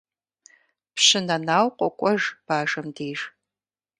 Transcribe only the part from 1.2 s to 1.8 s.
Нэнау